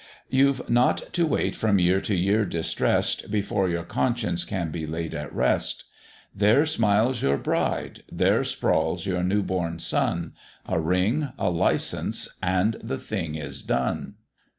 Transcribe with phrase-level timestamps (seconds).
[0.31, 5.13] You've not to wait from year to year distress'd, Before your conscience can be laid
[5.13, 5.83] at rest;
[6.33, 10.33] There smiles your bride, there sprawls your new born son,
[10.67, 14.15] A ring, a licence, and the thing is done."